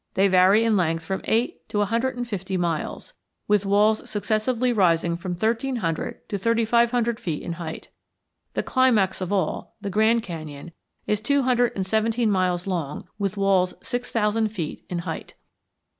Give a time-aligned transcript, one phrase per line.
[0.15, 3.13] They vary in length from eight to a hundred and fifty miles,
[3.47, 7.89] with walls successively rising from thirteen hundred to thirty five hundred feet in height.
[8.55, 10.71] The climax of all, the Grand Canyon,
[11.05, 14.97] is two hundred and seventeen miles long, with walls six thousand feet in height.
[14.97, 15.89] [Illustration: _From a photograph by A.